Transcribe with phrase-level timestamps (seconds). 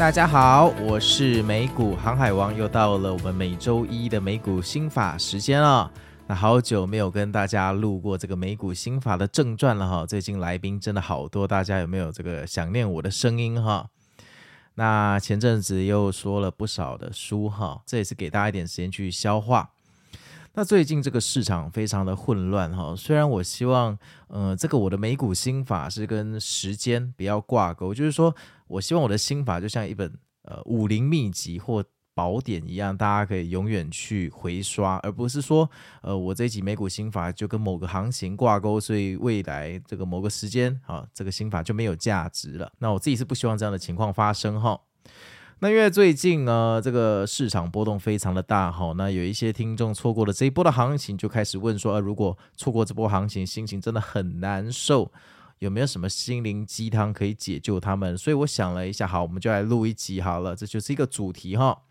[0.00, 5.92] 大家好，我是美股航海王，又到了我们每周一的美股心法时间了。
[6.26, 13.90] 那好久没有跟大家录过这个美股心法的正传了哈，最近来宾真的好多，大家有没有这个想念我的声音哈？
[14.76, 19.68] 那前阵子又说了不少的书哈，这也是给大家一点时间去消化。
[20.54, 28.34] 那最近这个市场非常的混乱哈，虽然我希望，呃，这个我的美股心法是跟时间不要挂钩，就是说
[28.70, 35.68] 我希望我的心法就像一本呃武林秘籍或宝典一样，大家可以永远去回刷，而不是说，
[36.02, 42.70] 呃，我这一集美股心法就跟某个行情挂钩，所以未来这个某个时间啊，这个心法就没有价值了。
[42.78, 44.80] 那我自己是不希望这样的情况发生哈。
[45.60, 55.12] 那因为最近呢，这个市场波动非常的大哈，那有一些听众错过了这一波的行情，就开始问说，呃，如果错过这波行情，心情真的很难受，
[55.60, 58.16] 有没有什么心灵鸡汤可以解救他们？
[58.18, 61.82] 所以我想了一下，好，我们就来录一集好了，这就是一个主题哈，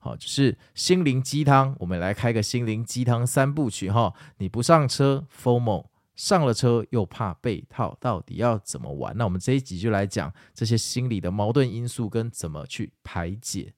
[0.00, 5.86] 好，就是心灵鸡汤，我们来开个心灵鸡汤三部曲哈，你不上车，FOMO。
[6.14, 9.16] 上了车又怕被套，到底要怎么玩？
[9.16, 13.72] 那我们这一集就来讲这些心理的矛盾因素跟怎么去排解。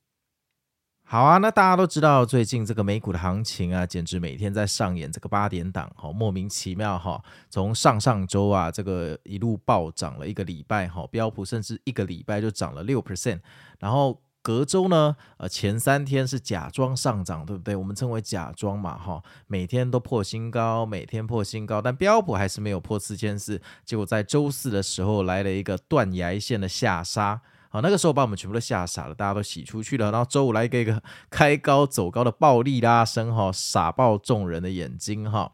[1.14, 7.22] 好啊，那大家都知道最近这个美股的行情啊，简直每天在上演这个八点档，哈，莫名其妙哈。
[7.48, 13.38] 从上上周啊，这个一路暴涨了一个礼拜，哈，标普甚至一个礼拜就涨了六 percent，
[13.78, 14.20] 然后。
[14.42, 17.74] 隔周呢，呃，前三天是假装上涨，对不对？
[17.74, 23.58] 我们称为假装嘛，哈，每天都破新高，每天破新高，但标普还是没有破四千四。
[23.86, 27.40] 结果在周四的时候来了一个断崖线的下杀，
[27.74, 30.12] 好，那个时候把我们全部都吓傻了，大家都洗出去了。
[30.12, 35.50] 然后周五来一个一个 开高走高的暴力拉升，哈，傻爆众人的眼睛，哈。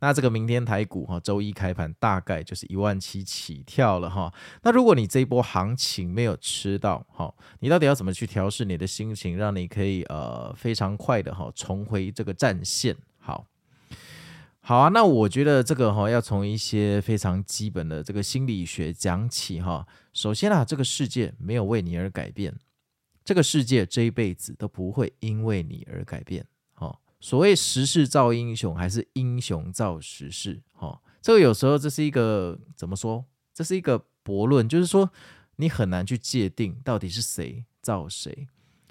[0.00, 4.30] 那这个明天台股哈，周一开盘大概就是一万七起跳了哈。
[4.62, 12.94] 那如果你这一波行情没有吃到哈，你到底要怎么去调试你的心情，让你可以呃非常快的哈重回这个战线？
[14.66, 14.88] 好，啊。
[14.88, 19.86] 那我觉得这个哈要从一些非常基本的这个心理学讲起哈。
[20.14, 22.56] 首先啊，这个世界没有为你而改变，
[23.22, 26.46] 这个世界这一辈子都不会因为你而改变。
[26.72, 30.62] 哈所谓时势造英雄，还是英雄造时势？
[30.72, 33.22] 哈，这个有时候这是一个怎么说？
[33.52, 35.10] 这是一个悖论，就是说
[35.56, 38.48] 你很难去界定到底是谁造谁。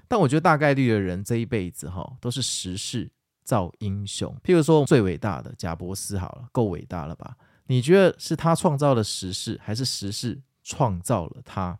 [0.07, 3.09] 但我觉得大概率的人这一辈子哈，都是时势
[3.43, 4.35] 造英雄。
[4.43, 7.37] 譬如说最伟大的贾伯斯，好了，够伟大了吧？
[7.67, 11.79] 你觉得是他创造了时势，还是时势创造了他？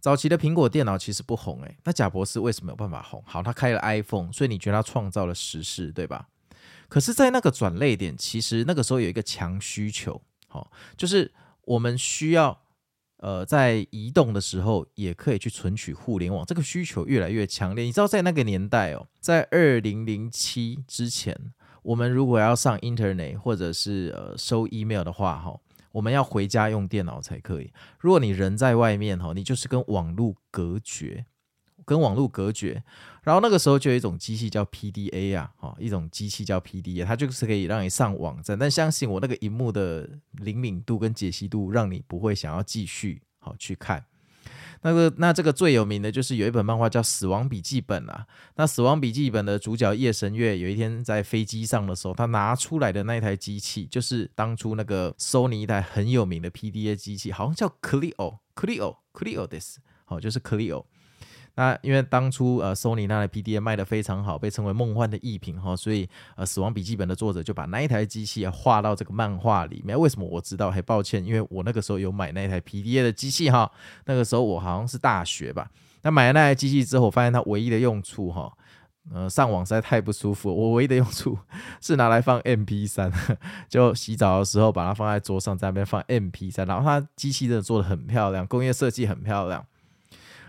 [0.00, 3.22] 早期的苹果电脑其实不红诶，那贾伯斯为什么有办法红？
[3.26, 6.28] 好，他开了 iPhone，所以你觉得他创造了时势，对吧？
[6.88, 11.32] 可是，在那个转捩点，其实那个时候有一个强需求，好，就是
[11.62, 12.63] 我们需要
[13.24, 17.82] 呃在移动的时候也可以去存取互联网，这个需求越来越强烈。
[17.84, 21.34] 你知道，在那个年代哦，在二零零七之前，
[21.82, 25.58] 我们如果要上 Internet 或者是呃收 email 的话，哈。
[25.94, 27.70] 我们要回家用电脑才可以。
[28.00, 31.24] 如果你人在外面哈，你就是跟网络隔绝，
[31.84, 32.82] 跟网络隔绝。
[33.22, 38.58] 然后那个时候就有一种机器叫 PDA 啊，哦，一种机器叫 PDA，它就是可以让你上网站。
[38.58, 44.04] 但相信我，那个荧幕的灵敏度跟解析度，让你不会想要继续好去看。
[44.82, 48.26] 那个那这个最有名的就是有一本漫画叫《死亡笔记本》啊。
[48.56, 60.84] 那《死亡笔记本》的主角夜神月有一天在飞机上的时候，他拿出来的那台机器，就是当初那个 Sony 一台很有名的 PDA 机器，好像叫 Clio，Clio，Clio this，，好，就是 Clio。
[61.56, 69.98] 那因为当初呃，Sony 那台 PDA 卖得非常好，被称为梦幻的艺品哈，所以呃，死亡笔记本的作者就把那一台机器啊画到这个漫画里面。
[69.98, 70.70] 为什么我知道？
[70.70, 73.70] 很抱歉，因为我那个时候有买那台 PDA 的机器哈，
[74.06, 75.70] 那个时候我好像是大学吧。
[76.02, 78.52] 那买了那台机器之后，我发现它唯一的用处哈，
[79.12, 80.52] 呃，上网实在太不舒服。
[80.52, 81.38] 我唯一的用处
[81.80, 83.12] 是拿来放 MP3，
[83.70, 86.66] 就洗澡的时候把它放在桌上，在那边放 MP3。
[86.66, 89.64] 然后它机器真的做得很漂亮，工业设计很漂亮。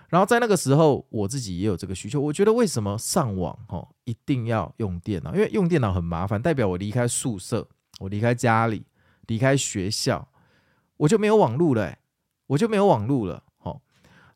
[0.09, 2.21] 然后在那个时候，我自己也有这个需求。
[2.21, 5.33] 我觉得为什么上网哦一定要用电脑？
[5.33, 7.67] 因为用电脑很麻烦，代表我离开宿舍，
[7.99, 8.85] 我离开家里，
[9.27, 10.27] 离开学校，
[10.97, 11.97] 我就没有网络了，
[12.47, 13.43] 我就没有网络了。
[13.63, 13.81] 哦，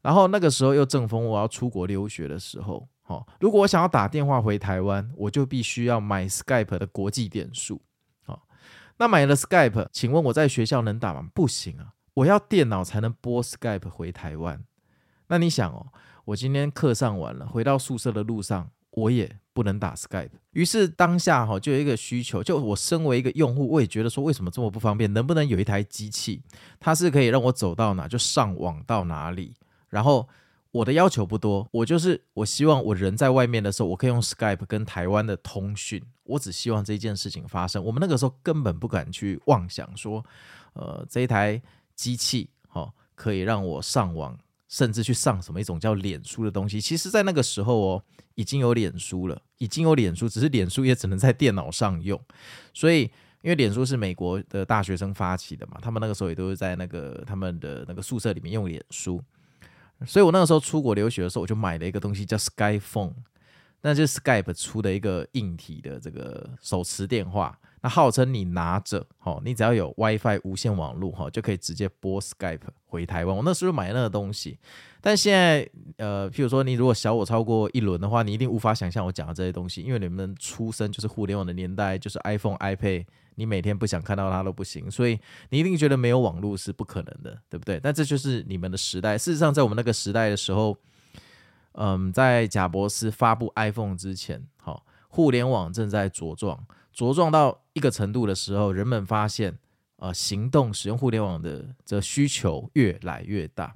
[0.01, 7.79] 然后那个时候又正逢我要出国留学的时候，哦，如果我想要打电话回台湾，我就必须要买 Skype 的国际点数。
[8.25, 8.39] 哦，
[8.97, 11.29] 那买了 Skype，请问我在学校能打吗？
[11.33, 14.65] 不行啊，我要电脑才能拨 Skype 回台湾。
[15.29, 15.87] 那你想哦，
[16.25, 20.31] 我今天课上完了，回到宿舍的路上，我也不能打 Skype。
[20.51, 25.11] 于是当下哈，就有一个需求，就我身为一个用户，我也觉得说，为什么这么不方便？
[25.13, 26.41] 能不能有一台机器，
[26.79, 29.53] 它是可以让我走到哪就上网到哪里？
[29.87, 30.27] 然后
[30.71, 36.03] 我的要求不多，我就是我希望我人在外面的时候，我可以用 Skype 跟台湾的通讯。
[36.23, 37.83] 我只希望这件事情发生。
[37.83, 40.23] 我们那个时候根本不敢去妄想说，
[40.73, 41.61] 呃，这一台
[41.95, 44.37] 机器哈可以让我上网。
[44.69, 48.03] 甚至去上什么一种叫脸书的东西，其实，在那个时候哦，
[48.35, 52.21] 已经有脸书了，已经有脸书，只是脸书也只能在电脑上用。
[52.71, 53.01] 所以，
[53.41, 59.19] 因为脸书是美国的大学生发起的嘛，他们那个时候也都是在那个他们的那个宿舍里面用脸书。
[60.05, 63.15] 所以我那个时候出国留学的时候，我就买了一个东西叫 SkyPhone，
[63.81, 67.59] 那就是 Skype 出的一个硬体的这个手持电话。
[67.81, 73.35] 那号称你拿着，哦，你只要有 WiFi 无线网络，哈，就可以直接拨 Skype 回台湾。
[73.35, 74.59] 我那时候买那个东西，
[74.99, 83.05] 但现在，呃，譬如说你如果小我超过一轮的话，你一定无法想象我讲的这些东西，因为你们出生就是互联网的年代，就是 iPhone、iPad，
[83.35, 85.17] 你每天不想看到它都不行，所以
[85.49, 87.79] 你一定觉得没有网络是不可能的，对不对？
[87.81, 89.17] 但这就是你们的时代。
[89.17, 90.75] 事实上，在我们那个时代的时候，
[91.73, 96.61] 嗯，在贾博士发布 iPhone 之前，好，互联网正在茁壮。
[96.99, 99.57] 茁壮到一个程度的时候，人们发现，
[99.99, 103.73] 呃，行动使用互联网的这需求越来越大，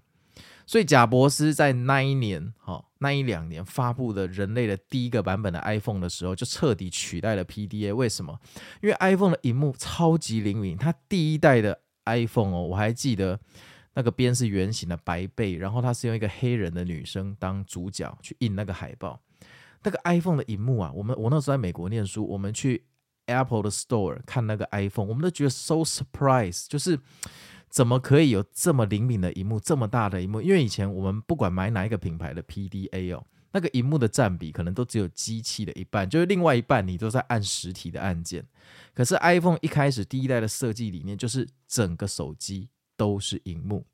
[0.65, 7.95] 所以贾伯斯在那一年，哈、那一两年发布的人类的第一个版本的 iPhone 的时候，就彻底取代了 PDA。
[7.95, 8.37] 为什么？
[8.81, 13.39] 因为 iPhone 的荧幕超级灵敏，它第一代的 iPhone 哦，我还记得
[13.93, 19.21] 那个边是圆形的白背，然后它是用一个黑人的女生当主角去印那个海报。
[19.81, 22.83] 那个 iPhone 的荧幕啊，我们我那时候在美国念书，我们去。
[23.25, 26.99] Apple 的 Store 看那个 iPhone，我们都觉得 so surprise，就是
[27.69, 30.41] 怎么可以有这么灵敏的荧幕，这么大的荧幕？
[30.41, 38.45] 因为以前我们不管买哪一个品牌的 PDA 哦，那个荧幕的占比可能都只有机器的一半，就是另外一半你都在按实体的按键。
[38.93, 43.85] 可是 iPhone 一开始第一代的设计理念就是整个手机都是荧幕，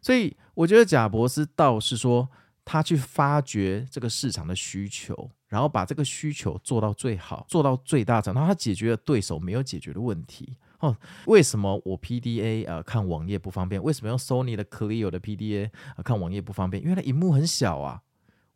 [0.00, 2.28] 所以我觉得贾伯斯倒是说
[2.64, 5.30] 他去发掘这个市场的需求。
[5.50, 10.56] 然后把这个需求做到最好，做到最大程度，然后他解决了对手没有解决的问题。
[10.78, 13.82] 哦，为什么我 PDA、呃、看网页不方便？
[13.82, 16.82] 为什么用 Sony 的 Clio 的 PDA、呃、看网页不方便？
[16.82, 18.00] 因为它荧幕很小啊，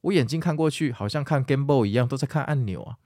[0.00, 2.96] 我眼睛看过去好像看 Game Boy 一样，都在看按钮啊。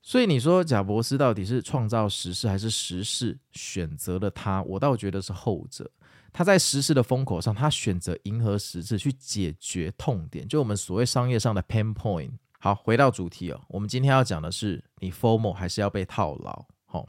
[0.00, 4.62] 所以你说贾伯斯到底是创造时事还是时事选择了他？
[4.62, 5.90] 我倒觉得是后者。
[6.32, 12.30] 他在时事的风口上，他选择迎合时事去解决痛点，就我们所谓商业上的 pain point。
[12.58, 13.60] 好，回到主题哦。
[13.68, 16.66] 我们今天要讲的是，你 formal 还是要被套牢？
[16.86, 17.08] 好、哦，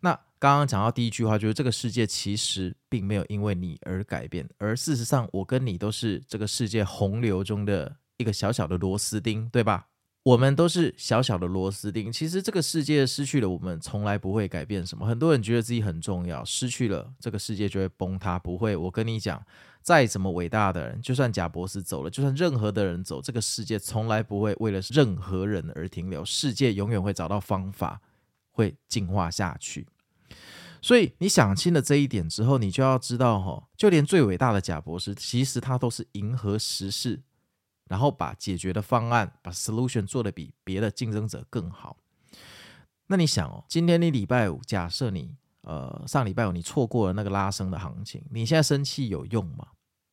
[0.00, 9.86] 那刚刚讲到第一句话，就是这个世界其实并没有因为你而改变，而事实上，我跟你都是这个世界洪流中的一个小小的螺丝钉，对吧？
[10.22, 12.12] 我们都是小小的螺丝钉。
[12.12, 15.06] 其实这个世界失去了我们，从来不会改变什么。
[15.06, 18.38] 很多人觉得自己很重要，失去了这个世界就会崩塌。
[18.38, 19.42] 不会，我跟你讲。
[19.82, 26.22] 再怎么伟大的人，就算贾博士走了，就算任何的人走，这个世界从来不会为了任何人而停留。
[26.22, 28.02] 世界永远会找到方法，
[28.50, 29.86] 会进化下去。
[30.82, 37.22] 所以你想清了这一点之后，你就要知道，哈，就连最伟大的贾博士，其实他都是迎合时势，
[37.90, 41.98] 然后把解决的方案，把 solution 做得比别的竞争者更好。
[43.08, 45.34] 那你想哦，今天你礼拜五，假设你。
[45.62, 49.66] 呃，上礼拜五你错过了那个拉升的行情，你现在生气有用吗？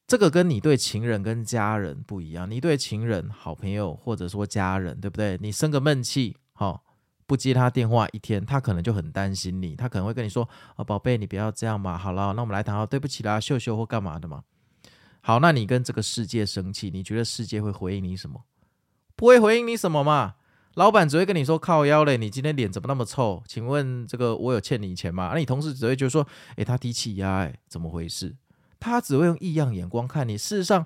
[0.05, 5.37] 这个跟你对情人跟家人不一样，你对情人、好朋友或者说家人，对不对？
[5.41, 6.81] 你生个闷气，好、哦。
[7.25, 10.43] 不接他电话一天，他可能就很担心你，他可能会跟你说
[10.75, 11.97] ：“啊、哦，宝贝，你不要这样嘛。
[11.97, 14.43] 好了，那我们来谈，好，对不起啦，秀秀或干嘛的嘛。”
[15.27, 18.45] 好，那你跟这个世界生气，你觉得世界会回应你什么？
[19.13, 20.35] 不会回应你什么嘛？
[20.75, 23.43] 老板只会跟你说：“靠腰嘞，你今天脸怎么那么臭？
[23.45, 28.37] 请问这个我有欠你钱吗？”那你同事只会觉得说：“诶，他低气压，诶，怎么回事？”
[28.79, 30.37] 他只会用异样眼光看你。
[30.37, 30.85] 事实上，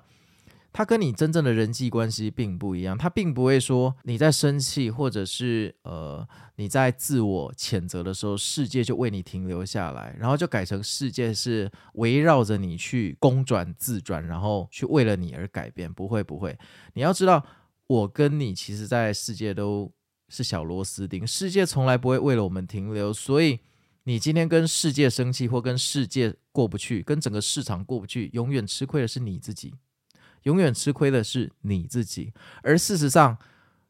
[0.72, 6.26] 他跟你真正的人际关系并不一样，他并不会说你在生气，或者是呃
[6.56, 15.92] 你在自我谴责的时候，世界就为你停留下来，然后就改成世界是围绕着你去公转自转，然后去为了你而改变。
[15.92, 16.58] 不会不会，
[16.94, 17.44] 你要知道，
[17.86, 19.92] 我跟你其实在世界都
[20.30, 23.60] 是小螺丝钉，世界从来不会为了我们停留，所以
[24.04, 29.74] 你今天跟世界生气，或跟世界过不去，跟整个市场过不去，永远吃亏的是你自己。
[30.44, 32.32] 永远吃亏的是你自己，
[32.62, 33.38] 而事实上，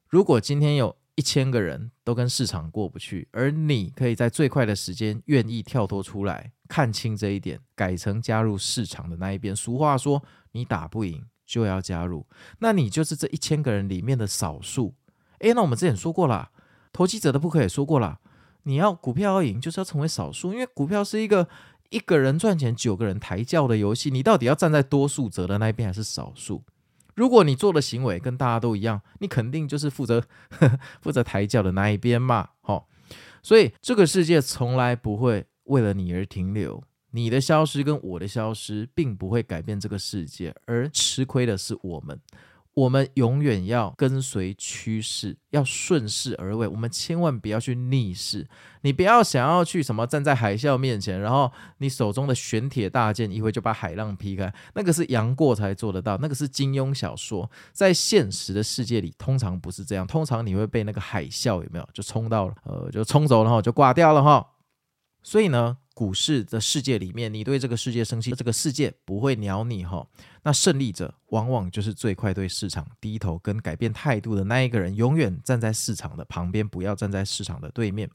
[0.09, 9.55] 如果今天有一千个人都跟市场过不去，而你可以在最快的时间愿意跳脱出来，看清这一点，改成加入市场的那一边。
[9.55, 12.27] 俗话说，你打不赢就要加入，
[12.59, 14.95] 那你就是这一千个人里面的少数。
[15.41, 16.51] 诶，那我们之前说过了，
[16.93, 18.21] 投机者的不可也说过了，
[18.65, 21.49] 你要股票要赢，就是要成为少数，因为股票是一个。
[21.93, 26.63] 一个人赚钱，九个人抬轿的游戏，你到底要站在多数者的那一边，还是少数？
[27.15, 30.25] 如果你做的行为跟大家都一样，你肯定就是负责
[31.03, 32.49] 负责抬轿的那一边嘛。
[32.63, 32.89] 好、
[33.43, 42.19] 所以这个世界从来不会为了你而停留，你的消失跟我的消失，并不会改变这个世界，而吃亏的是我们。
[42.75, 46.67] 我们永远要跟随趋势，要顺势而为。
[46.67, 48.49] 我们千万不要去逆势。
[48.81, 54.51] 你不要想要去什么站在海啸面前，然后你手中的玄铁大剑一挥就把海浪劈开。
[54.75, 57.51] 那个是杨过才做得到，那个是金庸小说。
[57.73, 60.07] 在现实的世界里，通常不是这样。
[60.07, 64.49] 通常你会被那个海啸有没有就冲到了，呃，就冲走了哈，就挂掉了哈。
[65.23, 70.07] 所以呢，股市的世界里面，你对这个世界生气，这个世界不会鸟你哈。
[70.43, 78.11] 那胜利者往往就是最快对市场低头跟改变态度的那一个人，永远站在市场的旁边，不要站在市场的对面。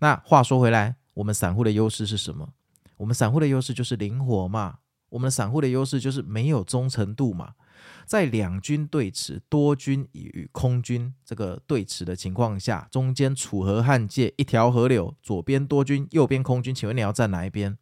[0.00, 2.48] 那话说回来，我们散户的优势是什么？
[2.96, 4.78] 我们散户的优势就是灵活嘛。
[5.10, 7.54] 我们散户的优势就是没有忠诚度嘛。
[8.06, 17.76] 在两军对峙，多军与空军这个对峙的情况下，中间楚河汉界一条河流，左边多军，右边空军，请问你要站哪一边？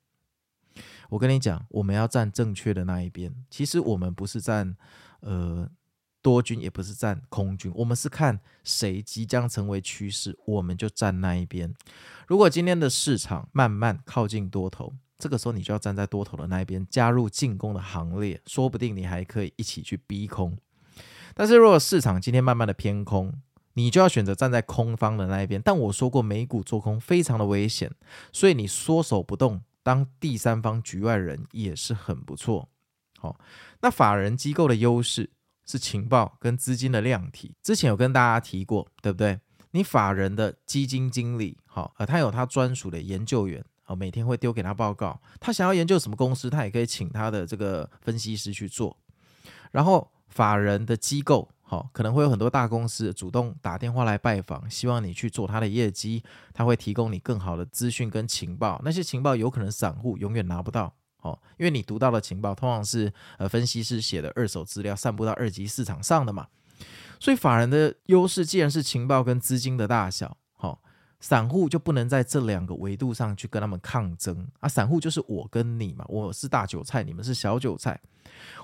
[1.11, 3.35] 我跟你讲，我们要站正确的那一边。
[3.51, 4.75] 其实我们不是站
[5.21, 5.69] 呃
[6.23, 11.75] 多军，也不是站空军，我们是看谁即将成为趋势，我们就站那一边。
[12.27, 20.59] 如果今天的市场慢慢靠近多头，这个时候，你就要站在多头的那一边，加入进攻的行列，说不定你还可以一起去逼空。
[21.33, 23.33] 但是，如果市场今天慢慢的偏空，
[23.75, 25.63] 你就要选择站在空方的那一边。
[25.63, 27.89] 但我说过，美股做空非常的危险，
[28.33, 32.69] 所以你缩手不动，当第三方局外人也是很不错。
[33.21, 33.39] 好，
[33.81, 35.31] 那法人机构的优势
[35.65, 39.39] 是情报跟资金的量体，之前有跟大家提过，对不对？
[39.71, 43.65] 你法人的基金经理，好，呃，他有他专属的研究员。
[43.85, 48.97] 好，每天会丢给他报告，他想要研究什么公司，他也可以请他的这个分析师去做。
[49.73, 56.23] 然后法人的机构，好，可能会有很多大公司主动打电话来拜访，希望你去做他的业绩，
[56.55, 58.81] 他会提供你更好的资讯跟情报。
[58.85, 66.47] 那些情报有可能散户永远拿不到，哦，因为你读到的情报通常是呃分析师写的二手资料，散布到二级市场上的嘛。
[67.19, 70.37] 所以法人的优势既然是情报跟资金的大小。
[71.23, 74.69] 散户就不能在这两个维度上去跟他们抗争啊！
[74.69, 77.99] 散户就是我跟你嘛，我是大韭菜，你们是小韭菜。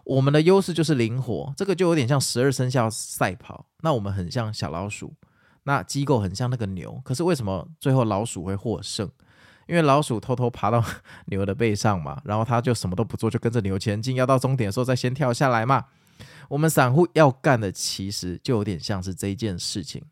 [0.02, 3.64] 我们的优势就是灵活，这个就有点像十二生肖赛跑。
[3.82, 5.14] 那我们很像小老鼠，
[5.62, 7.00] 那机构很像那个牛。
[7.04, 9.08] 可是为什么最后老鼠会获胜？
[9.68, 10.84] 因为老鼠偷偷爬到
[11.26, 15.84] 牛的背上嘛，然后它就什么都不做，就跟着牛前进，要到终点的时候再先跳下来嘛。
[16.48, 20.02] 我们散户要干的其实就有点像是这一件事情。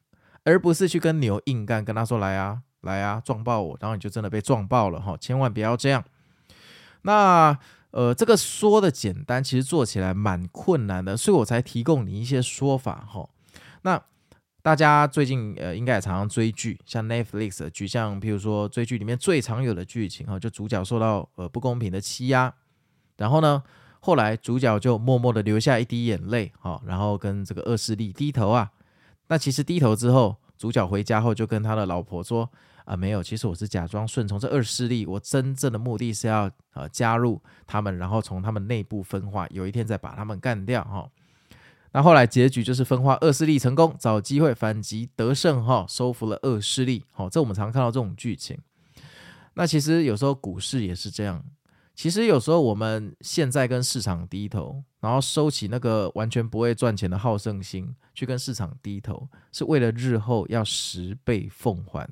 [0.47, 5.17] 而不是去跟牛硬干，跟他说来啊，来啊，撞爆我，然后你就真的被撞爆了哈！
[5.21, 6.05] 千万不要这样。
[7.03, 7.59] 那
[7.91, 13.29] 呃，这个说的简单，其实做起来蛮困难的，所以我才提供你一些说法哈。
[13.83, 14.01] 那
[14.63, 22.55] 大家最近呃，应该也常常追剧，像 Netflix 的剧，像譬如说追剧里面最常有的剧情哈，就主角受到呃不公平的欺压，
[23.17, 23.65] 然后呢，
[23.99, 28.71] 后来主角就默默的流下一滴眼泪哈，然后跟这个恶势力低头啊。
[29.29, 32.49] 那其实低头之后，主角回家后就跟他的老婆说
[32.87, 41.09] ：“啊，没有，其实我是假装顺从这二势力，我真正的目的是要呃加入他们，然后从他们内部分化，有一天再把他们干掉哈。
[41.93, 47.05] 那后来结局就是分化二势力成功，找机会反击得胜哈，收服了二势力。
[47.13, 48.59] 好，这我们常看到这种剧情。
[49.55, 51.43] 那其实有时候股市也是这样。
[51.97, 62.07] 其实有时候我们现在跟市场低头，然后收起那个完全不会赚钱的好胜心，去跟市场低头，是为了日后要十倍奉还。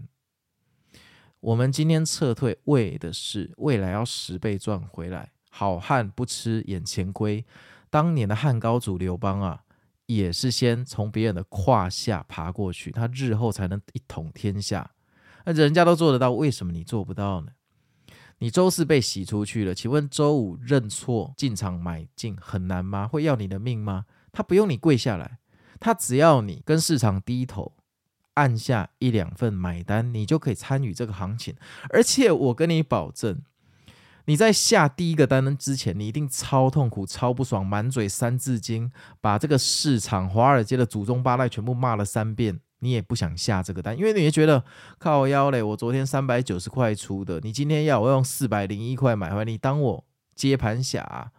[1.41, 5.31] 我们今天撤退，为的是未来要十倍赚回来。
[5.51, 7.45] 好汉不吃眼前亏，
[7.91, 9.65] 当年的汉高祖刘邦啊，
[10.07, 14.93] 也是先从别人的胯下爬过去，他日后才能一统天下。
[15.45, 17.49] 那人家都做得到，为什么你做不到呢？
[18.39, 23.07] 你周四被洗出去了，请问周五认错进场买进很难吗？
[23.07, 24.05] 会要你的命吗？
[24.33, 25.39] 他不用你跪下来，
[25.79, 27.73] 他只要你跟市场低头，
[28.35, 31.55] 按下一两份买单，你就可以参与这个行情。
[31.91, 33.41] 而且我跟你保证，
[34.25, 42.61] 你在下第一个单之前，你一定超痛苦、超不爽，满嘴三字经，把这个市场、华尔街的祖宗八代全部骂了三遍。
[42.85, 44.63] 你也不想下这个单，因为你也觉得
[44.99, 45.63] 靠腰嘞。
[45.63, 51.33] 我昨天三百九十块出的，你今天要我用四百零一块买回来，你当我接盘侠？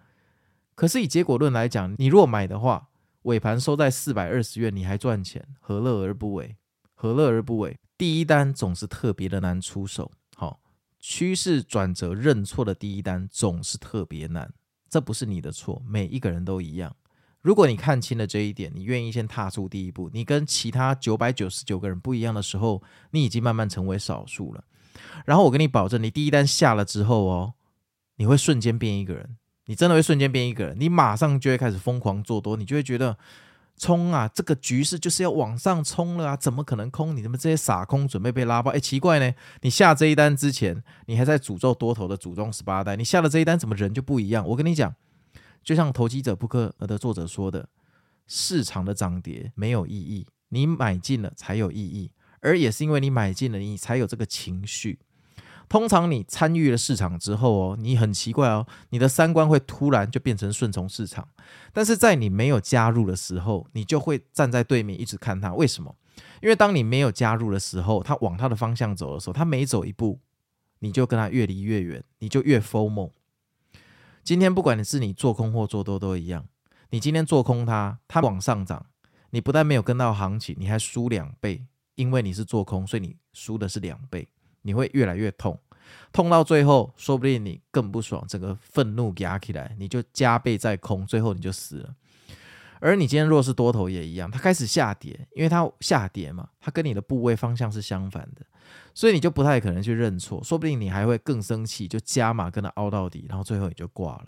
[0.73, 2.89] 可是以结果论来讲，你若买的话，
[3.21, 6.57] 尾盘收在四百二十元，你还赚钱，何乐而不为？
[6.95, 7.77] 何乐而不为？
[7.97, 10.59] 第一单总是特别的难出手，好，
[10.99, 14.51] 趋势转折认错的第一单总是特别难，
[14.89, 16.93] 这不是你的错，每一个人都一样。
[17.45, 24.63] 如果你看清了这一点，你愿意先踏出第一步，你跟其他九百九十九个人不一样的时候，你已经慢慢成为少数了。
[25.25, 27.53] 然后我跟你保证，你第一单下了之后哦，
[28.15, 29.37] 你会瞬间变一个人，
[29.67, 33.15] 你真的会瞬间变一个人，你马上就会开始疯狂做多，你就会觉得
[33.77, 37.15] 冲啊，这个局势就是要往上冲了啊，怎么可能空？
[37.15, 38.71] 你们这些傻空准备被拉爆？
[38.71, 44.43] 哎，奇怪呢，你下这一单之前，你还在诅咒多头的祖宗十八代，你下了这一单，怎么人就不一样？
[44.47, 44.95] 我跟你讲。
[45.65, 47.67] 就像《投机者布克》的作者说的，
[48.27, 54.99] 市场的涨跌没有意义，你买进了才有意义，而也是因为你买进了，你才有这个情绪。
[55.67, 61.27] 通常你参与了市场之后哦，你很奇怪哦，你的三观会突然就变成顺从市场。
[61.73, 65.55] 但是在你没有加入的时候，你就会站在对面一直看他。
[65.55, 65.95] 为什么？
[66.43, 70.19] 因为当你没有加入的时候，他往他的方向走的时候，他每走一步，
[70.77, 73.09] 你就跟他越离越远，你就越 FOMO。
[74.25, 76.43] 今天不管你是你做空或做多都一样，
[76.89, 78.83] 你今天做空它，它往上涨，
[79.29, 84.27] 你不但没有跟到行情，你还输两倍，因为你是做空，所以你输的是两倍，
[84.63, 85.59] 你会越来越痛，
[86.11, 91.93] 痛到最后，说不定你更不爽，整个愤怒压起来，你就加倍再空，最后你就死了。
[92.79, 98.43] 而你今天若是多头也一样，它开始下跌，因为它下跌嘛，它跟你的部位方向是相反的，
[98.95, 104.25] 所以你就不太可能去认错，说不定你还会更生气，就加码跟他凹到底，然后最后你就挂了。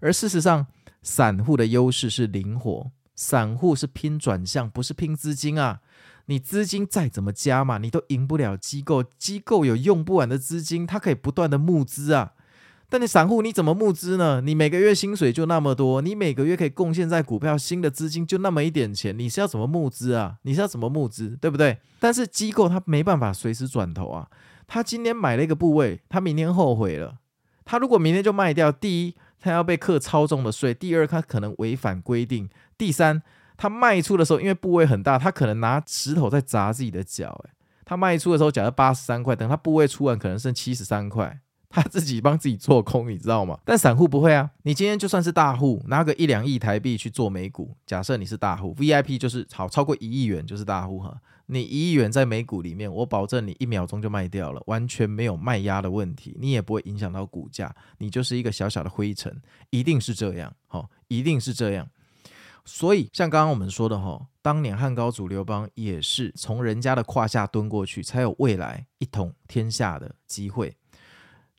[0.00, 0.66] 而事实上，
[1.02, 5.80] 散户的优势是灵活，散户是拼转向，不是拼资金啊。
[6.26, 12.32] 你资金再怎么加嘛，你都赢不了机构，机构有用不完的资金，它可以不断的募资啊。
[12.92, 14.40] 但你散户你怎么募资呢？
[14.40, 20.38] 你每个月薪水就那么多，你每个月可以贡献在股票新的资金就那么一点钱，你是要怎么募资啊？
[20.42, 21.78] 你是要怎么募资，对不对？
[22.00, 24.28] 但是机构他没办法随时转头啊，
[24.66, 27.18] 他今天买了一个部位，他明天后悔了，
[27.64, 33.22] 他如果明天就卖掉，第一他要被课超重的税，第二他可能违反规定，第三
[33.56, 37.50] 他卖出的时候因为部位很大，他可能拿石头在砸自己的脚，诶，
[37.84, 41.38] 他卖出的时候假设八十三块，等他部位出完可能剩七十三块。
[41.70, 43.58] 他自己帮自己做空， 你知道吗？
[43.64, 44.50] 但散户不会啊。
[44.64, 51.16] 你今天就算是大户，拿个一两亿台币去做美股，假设你是大户，VIP 就是好超过一亿元就是大户哈。
[51.46, 61.88] 你一亿元在美股里面，我保证你一秒钟就卖掉了，完全没有卖压的问题，你也不会影响到股价，你就是一个小小的灰尘，一定是这样，好，一定是这样。
[62.64, 70.76] 所以像刚刚我们说的哈，当年汉高祖刘邦也是从人家的胯下蹲过去，才有未来一统天下的机会。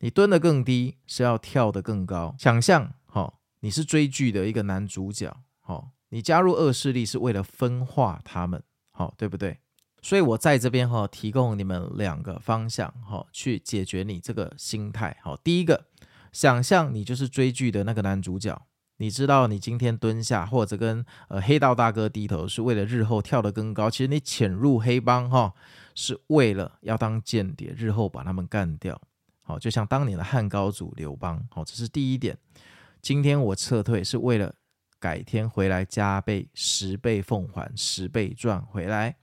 [0.03, 2.35] 你蹲得更低，是要跳得更高。
[2.39, 9.59] 想象，好，你是追剧的一个男主角，好，你加入恶势力是为了分化他们，好，对不对？
[10.01, 15.15] 所以我在这边哈，提供你们两个方向，哈，去解决你这个心态。
[15.21, 15.85] 好，第一个，
[16.31, 18.59] 想象你就是追剧的那个男主角，
[18.97, 23.91] 你知道你今天蹲下或者跟呃黑道大哥低头，是为了日后跳得更高。
[23.91, 25.53] 其实你潜入黑帮，哈，
[25.93, 28.99] 是为了要当间谍，日后把他们干掉。
[29.51, 32.37] 好，就像当年的汉高祖刘邦，好，这是第一点。
[33.01, 34.55] 今天我撤退是为了
[34.97, 39.17] 改天回来加倍十倍奉还，十倍赚回来。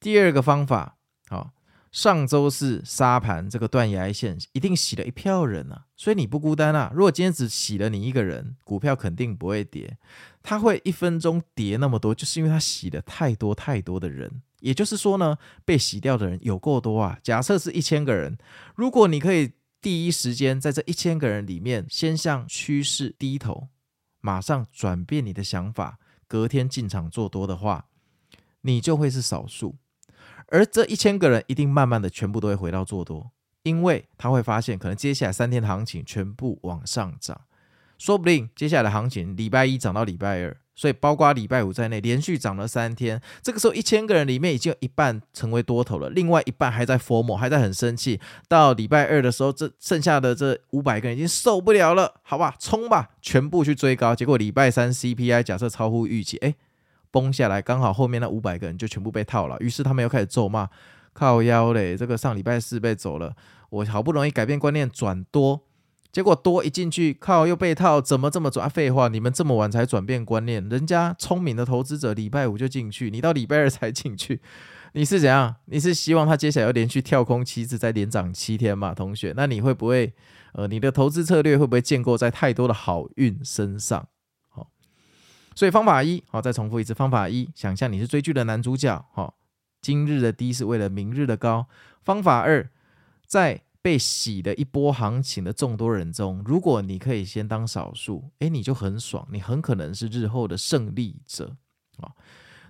[0.00, 0.96] 第二个方法，
[1.28, 1.52] 好，
[1.92, 6.90] 上周四沙盘这个断崖线一定洗了一票人啊，所以你不孤单啊。
[6.92, 9.96] 如果今天只洗了你一个人，股票肯定不会跌。
[10.42, 14.42] 它会一分钟跌那么多，就是因为它洗了太多太多的人。
[14.60, 17.18] 也就是说呢，被洗掉的人有够多啊。
[17.22, 18.38] 假设是一千个人，
[18.74, 23.68] 如果你可以第一时间在这一千个人里面先向趋势低头，
[24.20, 27.86] 马上转变你的想法，隔天进场做多的话，
[28.60, 29.76] 你就会是少数。
[30.48, 33.30] 而这一千个人一定慢慢的全部都会回到做多，
[33.62, 37.42] 因为他会发现可能接下来三天的行情全部往上涨，
[37.96, 43.20] 说不定接下来的行情礼拜一涨到礼拜二，所以包括礼拜五在内连续涨了三天。
[43.42, 48.18] 这个时候一千个人里面已经有一半成为多头了，另外一半还在 FOMO，还在很生气。
[48.48, 54.14] 到礼拜二的时候，这剩下的这五百个人已经受不了了，好吧，冲吧，全部去追高。
[54.14, 56.54] 结果礼拜三 CPI 假设超乎预期，哎。
[57.12, 60.68] 崩下来，刚好后面那五百个人就全部被套了，于是他们又开始咒骂，
[61.12, 61.96] 靠腰嘞！
[61.96, 63.34] 这个上礼拜四被走了，
[63.68, 65.60] 我好不容易改变观念转多，
[66.12, 68.68] 结果多一进去，靠又被套，怎么这么转？
[68.68, 74.40] 废话，你们这么晚才转变观念，人家聪明的投资者礼拜五就进去，你到礼拜二才进去，
[74.94, 75.54] 你是怎样？
[75.66, 79.32] 你是希望他接下来要连续跳空七次，再连涨七天嘛，同学？
[79.36, 80.12] 那你会不会，
[80.54, 84.08] 呃，你的投资策略会不会建构在太多的好运身上？
[84.48, 84.68] 好
[85.54, 86.92] 所以方法一，好，再重复一次。
[86.92, 89.36] 方法一，想象你是追剧的男主角，好，
[89.80, 91.66] 今日的低是为了明日的高。
[92.02, 92.68] 方法二，
[93.26, 101.56] 在被洗的一波行情的众多人中，如果你可以先当少数，诶，你就很爽，你很可能是日后的胜利者。
[101.98, 102.12] 啊，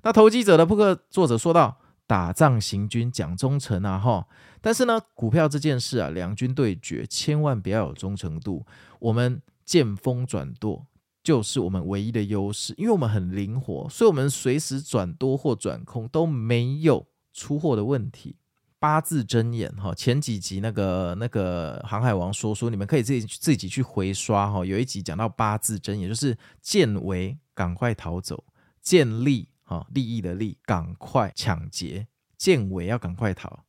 [0.03, 4.27] 那投机者的扑克作者说道：打仗行军讲忠诚啊，哈，
[4.61, 8.65] 但是呢，股票这件事啊，两军对决，千万不要有忠诚度，
[8.99, 10.87] 我们见风转舵。
[11.23, 18.37] 就是我们唯一的优势，因为我们很灵活，所以我们随时转多或转空都没有出货的问题。
[18.81, 24.65] 八字真言哈，前几集那个那个航海王说书，你们可以自己自己去回刷哈。
[24.65, 28.43] 有一集讲到八字真言，就是见为赶快逃走，
[28.81, 33.65] 见利哈利益的利赶快抢劫，见为要赶快逃，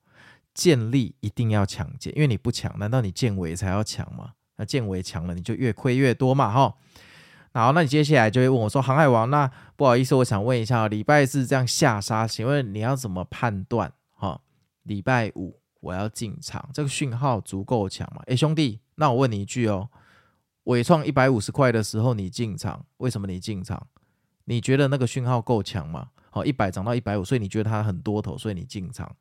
[0.53, 4.31] 见利一定要抢劫，因为你不抢，难道你见为才要抢吗？
[4.55, 6.75] 那见为强了，你就越亏越多嘛哈。
[7.53, 13.91] 好，那你接下来就会问我说：“航海王，那不好意思，我想问一下，礼拜四这样下杀，请问你要怎么判断？
[14.83, 19.89] 礼拜五我要进场，这个讯号足够强吗？”诶，兄弟，那我问你一句哦，
[20.63, 23.87] 纬创一百五十块的时候你进场，为什么你进场？
[24.45, 26.09] 你觉得那个讯号够强吗？
[26.29, 29.15] 好，一百涨到一百五，所以你觉得它很多头，所以你进场，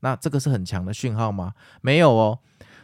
[0.00, 1.54] 那这个是很强的讯号吗？
[1.80, 2.38] 没有哦，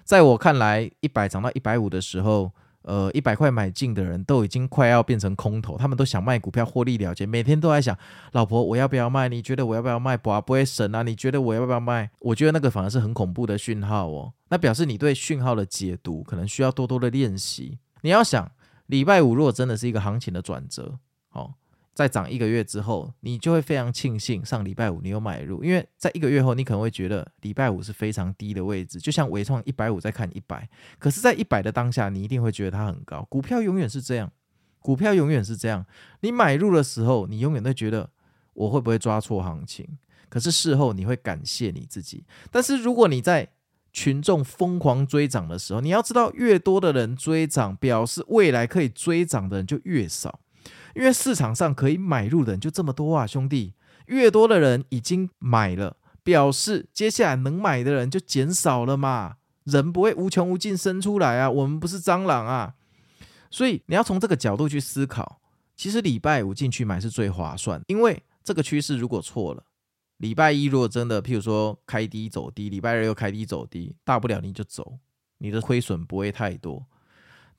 [0.04, 2.52] 在我看来，一百涨到一百五的时候。
[2.82, 7.96] 呃，一百块买进的人都已经快要变成空头，他们都想卖股票获利了结，每天都在想，
[8.32, 9.28] 老婆我要不要卖？
[9.28, 10.16] 你觉得我要不要卖？
[10.16, 11.02] 不不会神啊？
[11.02, 12.10] 你觉得我要不要卖？
[12.20, 17.78] 我觉得那个反而是很恐怖的讯号哦，那表示你对讯号的解读可能需要多多的练习。
[18.02, 18.50] 你要想，
[18.86, 20.98] 礼拜五如果真的是一个行情的转折，
[21.32, 21.54] 哦。
[21.94, 30.66] 再涨一个月之后，你就会非常庆幸上礼拜五你有买入，因为在一个月后，你可能会觉得礼拜五是非常低的位置，就像纬创一百五在看一百，
[30.98, 33.22] 可是，在一百的当下，你一定会觉得它很高。
[33.28, 34.32] 股票永远是这样，
[34.80, 35.84] 股票永远是这样。
[36.20, 38.08] 你买入的时候，你永远都觉得
[38.54, 39.86] 我会不会抓错行情，
[40.30, 42.24] 可是事后你会感谢你自己。
[42.50, 43.46] 但是如果你在
[43.92, 50.40] 群众疯狂追涨的时候，你要知道，越多的人追涨，表示未来可以追涨的人就越少。
[50.94, 53.74] 因为市场上可以买入的人就这么多啊，兄弟，
[54.06, 59.36] 越多的人已经买了，表示接下来能买的人就减少了嘛。
[59.64, 62.74] 人不会无穷无尽生出来啊，我们不是蟑螂啊。
[63.50, 65.40] 所以你要从这个角度去思考，
[65.76, 69.62] 其实礼拜五进去买是最划算，因为这个趋势如果错了，
[70.16, 74.98] 礼拜一如果真的譬如说开低走低，礼拜二又开低走低，大不了你就走，
[75.38, 76.84] 你的亏损不会太多。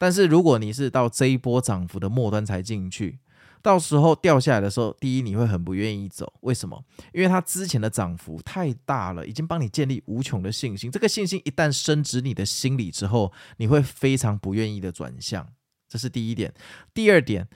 [0.04, 3.20] 但是如果你是到这一波涨幅的末端才进去，
[3.62, 6.84] 到时候掉下来的时候，第一你会很不愿意走，为什么？
[7.14, 10.92] 因为它之前的涨幅太大了，已经帮你建立无穷的信心。
[10.92, 15.48] 这个信心一旦升值你的心理之后，你会非常不愿意的转向。
[15.88, 16.54] 这是第一点。
[16.94, 17.48] 第二点。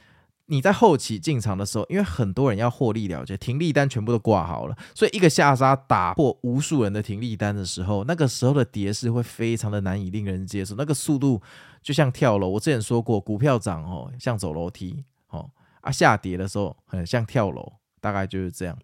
[0.50, 10.76] 你在后期进场的时候，因为很多人要获利了结，停利单全部都挂好了，所以一个下杀打破无数人的停利单的时候，那个时候的跌势会非常的难以令人接受。
[10.76, 11.42] 那个速度
[11.82, 18.78] 就像跳楼，我之前说过，股票涨哦像走楼梯哦啊，下跌的时候很像跳楼，大概就是这样。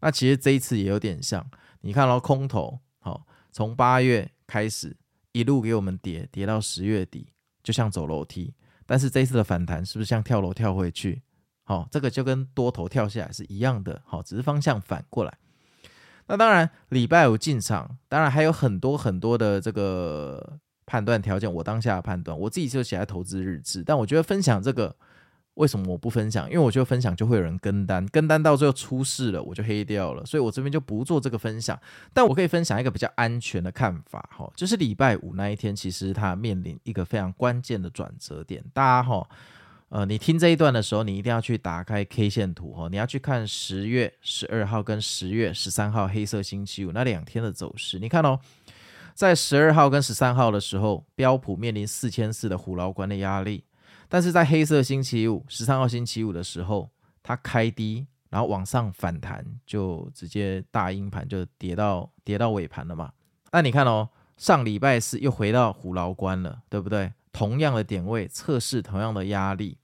[0.00, 1.44] 那其实这一次也有点像，
[1.80, 4.96] 你看到空头好，从八月开始
[5.32, 7.26] 一路给我们跌，跌到十月底，
[7.62, 8.54] 就像走楼梯。
[8.86, 11.22] 但是这一次的反弹是不是像跳楼跳回去？
[11.64, 15.38] 好，这个就跟多头跳下来是一样的，好，只是方向反过来。
[16.26, 21.52] 那当然，礼拜五进场，当然还有很多很多的这个判断条件。
[21.52, 23.82] 我当下的判断，我自己就写在投资日志。
[23.82, 24.94] 但我觉得分享这个，
[25.54, 26.46] 为什么我不分享？
[26.46, 30.24] 因为我觉得分享就会有人跟单，跟单到最后出事了，我就黑掉了。
[30.24, 31.78] 所以我这边就不做这个分享。
[32.12, 38.64] 但我可以分享一个比较安全的看法，哈，就是礼拜五那一天，其实它面临一个非常关键的转折点。
[38.72, 39.28] 大家哈。
[39.94, 47.98] 呃，你听这一段的时候，你一定要去打开 K 线图哈，你要去看十月十二号跟十月十三号黑色星期五那两天的走势。
[47.98, 48.40] 你看哦，
[49.12, 53.64] 在十二号跟十三号的时候，标普面临四千四的虎牢关的压力，
[54.12, 56.90] 但是在黑色星期五十三号星期五的时候，
[57.22, 63.10] 它开低，然后往上反弹，就直接大阴盘就跌到跌到尾盘了嘛。
[63.52, 67.10] 那你看哦，上礼拜四又回到虎牢关了，对不对？
[67.32, 69.78] 同样的点位测试同样的压力。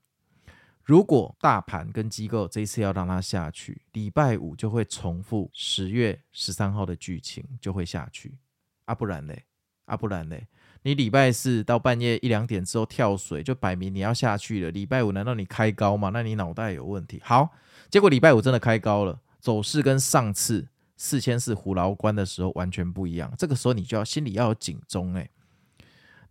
[0.83, 8.37] 如果大盘跟机构这一次要让它下去，礼拜五就会重复十月十三号的剧情，就会下去。
[8.85, 9.45] 啊不然嘞，
[9.85, 10.47] 啊不然嘞，
[10.83, 14.71] 你礼拜四到半夜一两点之后跳水，就摆明你要下去了。
[14.71, 16.09] 礼拜五难道你开高吗？
[16.13, 17.21] 那你脑袋有问题。
[17.23, 17.49] 好，
[17.89, 23.31] 结果礼拜五真的开高了，走势跟上次四千四虎牢关的时候完全不一样。
[23.37, 25.29] 这个时候你就要心里要有警钟诶。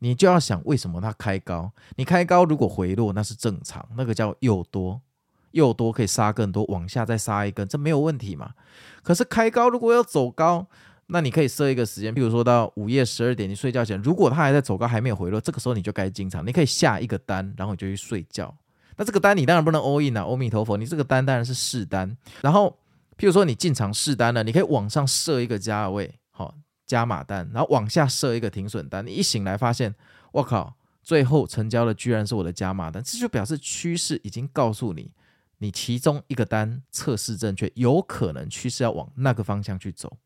[0.01, 1.73] 你就要想为什么它开高？
[1.97, 5.03] 你开高如果回落那是正常，那个叫诱多，
[5.51, 8.55] 诱多可以杀更多，往下再杀一根，这没有问题嘛。
[9.03, 10.69] 可是开高如果要走高，
[11.09, 18.57] 那你可以设一个时间，比如说到午夜十二点，你睡觉前，如果它还在走高还没有回落，这个时候你就该进场，你可以下一个单，然后你就去睡觉。
[18.97, 22.17] 那这个单你当然不能 all in 啊，阿弥陀佛，你这个单当然是试单。
[22.43, 22.79] 然后
[23.17, 26.55] 譬如说你进场试单了，你可以往上设一个价位，好。
[26.87, 29.07] 加码单，然后往下设一个停损单。
[29.07, 29.95] 你一醒来发现，
[30.33, 35.13] 我靠，最后成交的居然是我的加码单，这就表示趋势已经告诉你，
[35.59, 40.17] 你其中一个单测试正确，有可能趋势要往那个方向去走。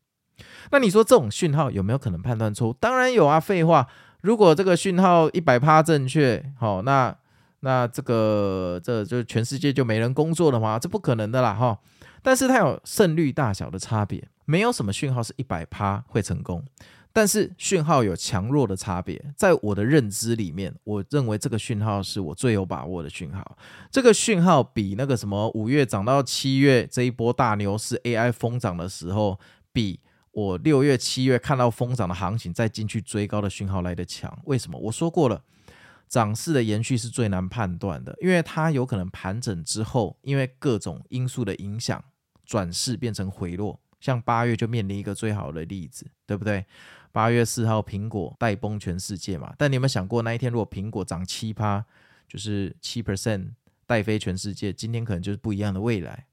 [0.71, 2.73] 那你说这种讯号有没有可能判断错误？
[2.73, 3.87] 当然有啊，废话。
[4.21, 7.15] 如果这个讯号一百趴正确，好，那
[7.59, 10.79] 那这个这就全世界就没人工作了吗？
[10.79, 11.77] 这不可能的啦，哈。
[12.21, 14.27] 但是它有胜率大小的差别。
[14.45, 16.61] 没有什么讯号是一百趴会成功，
[17.13, 19.23] 但是讯号有强弱的差别。
[19.37, 23.57] 在我的认知里面，我认为这个讯号是我最有把握的讯号。
[23.89, 29.39] 这个讯号比那个什么五月涨到七月这一波大牛市 AI 疯涨的时候，
[29.71, 30.01] 比
[30.33, 34.37] 我六月、七月看到疯涨的行情再进去追高的讯号来得强。
[34.45, 34.77] 为什么？
[34.77, 35.43] 我说过了，
[36.09, 42.03] 涨势的延续是最难判断的，因为它有可能盘整之后，因为各种因素的影响，
[42.45, 43.79] 转势变成回落。
[43.99, 46.65] 像八月就面临一个最好的例子，对不对？
[47.11, 49.53] 八月四号苹果带崩全世界嘛。
[49.57, 51.85] 但你有没有想过，那一天如果苹果涨七趴，
[52.27, 53.51] 就是七 percent
[53.85, 56.25] 带飞全世界，今天可能就是不一样的未来。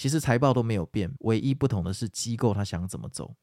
[0.00, 3.34] 其实财报都没有变，唯一不同的是机构它想怎么走。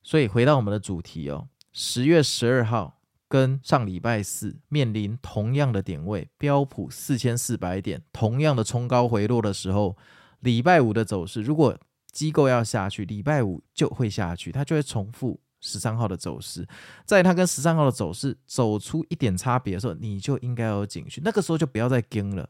[0.00, 9.96] 所以回到我们的主题哦，十月十二号跟上礼拜四面临同样的点位，标普四千四百点，同样的冲高回落的时候，
[10.38, 11.76] 礼拜五的走势如果
[12.12, 16.64] 机构要下去，礼拜五就会下去，它就会重复十三号的走势。
[17.04, 21.20] 在它跟十三号的走势走出一点差别的时候，你就应该有警讯。
[21.24, 22.48] 那个时候就不要再跟了。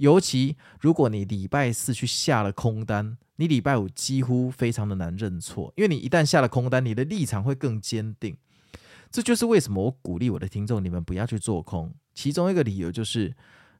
[0.00, 8.36] 尤其如果你礼拜四去下了空单，你礼拜五几乎非常的难认错，因为你一旦下了空单，你的立场会更坚定。
[9.10, 11.92] 这就是为什么我鼓励我的听众，你们不要去做空。
[12.14, 13.34] 其中一个理由就是，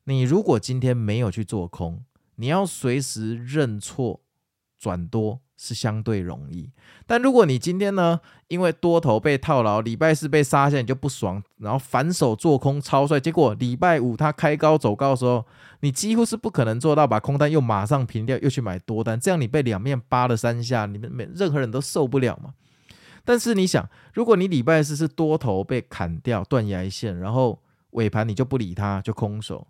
[0.05, 2.05] 你如果今天没有去做空，
[2.37, 4.21] 你要随时认错。
[4.79, 6.71] 转多是相对容易，
[7.07, 8.19] 但如果你今天呢，
[8.49, 15.45] 因为多头被套牢，礼拜四被杀下，你就不爽，然后反手做空超帅，结果礼拜五它开高走高的时候，
[15.81, 22.55] 你几乎是不可能做到把空单又马上平掉，又去买多单，这样你被两面扒了三下，你们没任何人都受不了嘛。
[23.23, 29.67] 但是你想，如果你礼拜四是多头被砍掉断崖线，然后尾盘你就不理它，就空手，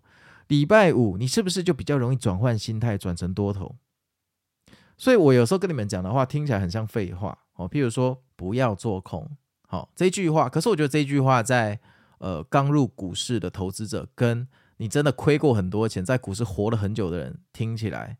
[0.47, 3.75] 礼拜五你是不是就比较容易转换心态，转成多头？
[5.01, 9.27] 所以我有时候跟你们讲的话听起来很像废话哦，譬如说不要做空，
[9.67, 10.47] 好这句话。
[10.47, 11.79] 可是我觉得这句话在
[12.19, 18.19] 呃刚入股市的投资者，跟你真的亏过很多钱，在股市活了很久的人听起来，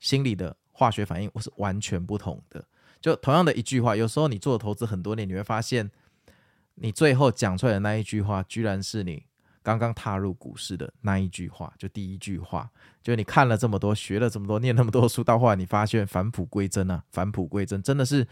[0.00, 2.64] 心里的化学反应是完全不同的。
[3.00, 5.92] 就同样的一句话，有时候你做投资很多年，你会发现
[6.74, 9.26] 你最后讲出来的那一句话，居然是你。
[9.66, 12.70] 刚刚踏入股市的那一句话，就第一句话，
[13.02, 18.24] 就你看了这么多，学了这么多，念那么多书，到后来你发现返璞归真啊，返璞归真真的是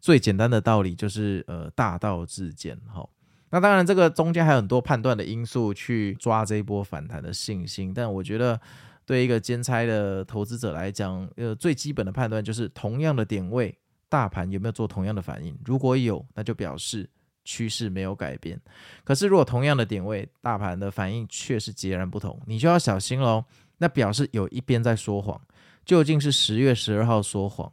[0.00, 3.08] 最简单的道理，就是呃大道至简哈。
[3.50, 8.60] 那当然这个中间还有很多判断的因素去抓这一波反弹的信心，但我觉得
[9.06, 15.56] 对一个兼差的投资者来讲，呃，最基本的判断就是同样的点位，大盘有没有做同样的反应？
[15.64, 17.08] 如果有，那就表示
[17.44, 18.60] 趋势没有改变。
[19.04, 23.44] 可是如果同样的点位，大盘的反应却是截然不同，你就要小心喽。
[23.78, 25.40] 那表示有一边在说谎，
[25.84, 27.72] 究竟是十月十二号说谎，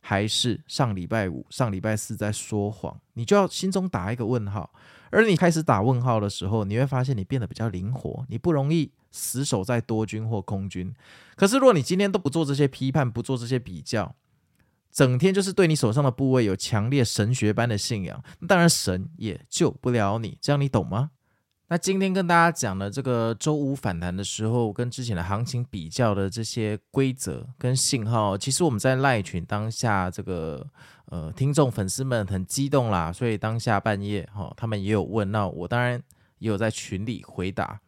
[0.00, 3.00] 还是上礼拜五、上礼拜四在说谎？
[3.12, 4.72] 你就要心中打一个问号。
[5.10, 10.92] 而你开始打问号的时候，你会发现你变得比较灵活，你不容易死守在多军或空军。
[11.36, 14.12] 可是如果你今天都不做这些批判，不做这些比较，
[14.94, 20.38] 整天就是对你手上的部位有强烈神学般的信仰，当然神也救不了你。
[20.40, 21.10] 这样你懂吗？
[21.66, 30.64] 那今天跟大家讲的这个周五反弹的时候，跟之前的行情比较的这些规则跟信号，其实我们在赖群当下这个
[31.06, 36.00] 呃听众粉丝们很激动啦，所以当下半夜哈、哦，他们也有问，那我当然
[36.38, 37.80] 也有在群里回答。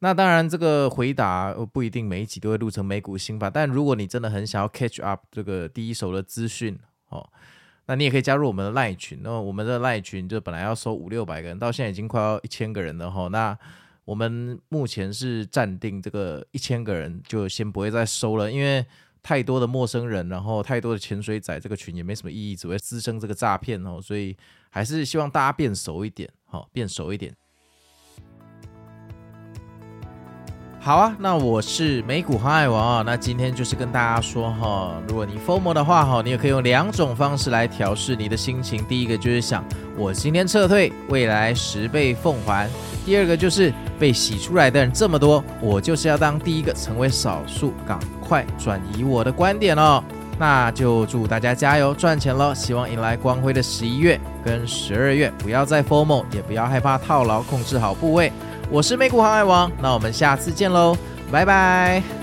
[0.00, 7.28] 那当然这个回答不一定每一集都会录成美股新法，但如果你真的很想要 catch up 这个第一手的资讯哦。
[7.90, 13.28] 那你也可以加入我们的赖群，那我们的赖群就本来要收五六百个人，到现在已经快要一千个人了哈。
[13.28, 13.58] 那
[14.04, 18.84] 我们目前是暂定这个一千个人，就先不会再收了，因为
[19.22, 23.98] 太多的陌生人，然后太多的潜水仔，这个群也没什么意义，只会滋生这个诈骗哦。
[24.02, 24.36] 所以
[24.68, 27.34] 还是希望大家变熟一点，好，变熟一点。
[30.80, 33.02] 好啊，那我是美股航海王啊。
[33.04, 38.82] 那今天就是跟大家说哈，如果你 FOMO 的话哈，你也可以用两种方式来调试你的心情。
[38.84, 39.62] 第一个就是想，
[39.96, 42.68] 我今天撤退，未来十倍奉还；
[43.04, 50.02] 第二个就是被洗出来的人这么多，我就是要当第一个成为少数，赶快转移我的观点哦。
[50.38, 52.54] 那就祝大家加油赚钱喽！
[52.54, 58.32] 希望迎来光辉的十一月跟十二月，不要再 FOMO，也不要害怕套牢，控制好部位。
[58.70, 60.96] 我是美股航海王，那我们下次见喽，
[61.32, 62.17] 拜拜。